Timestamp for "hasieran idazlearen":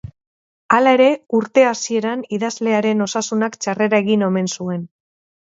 1.71-3.07